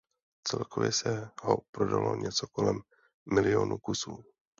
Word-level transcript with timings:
Celkově 0.47 0.91
se 0.91 1.29
ho 1.43 1.57
prodalo 1.71 2.15
něco 2.15 2.47
kolem 2.47 2.79
milionu 3.33 3.77
kusů. 3.77 4.23